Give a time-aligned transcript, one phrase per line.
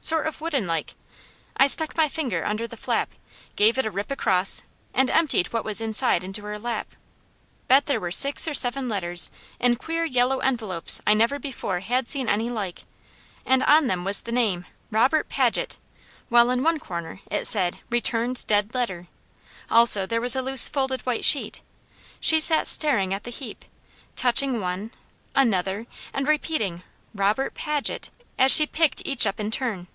[0.00, 0.94] sort of woodenlike.
[1.58, 3.10] I stuck my finger under the flap,
[3.56, 4.62] gave it a rip across
[4.94, 6.92] and emptied what was inside into her lap.
[7.66, 9.30] Bet there were six or seven letters
[9.60, 12.84] in queer yellow envelopes I never before had seen any like,
[13.44, 15.76] and on them was the name, Robert Paget,
[16.30, 19.08] while in one corner it said, "Returned Dead Letter";
[19.70, 21.60] also there was a loose folded white sheet.
[22.18, 23.62] She sat staring at the heap,
[24.16, 24.90] touching one,
[25.34, 26.82] another, and repeating
[27.14, 29.86] "Robert Paget?" as she picked each up in turn.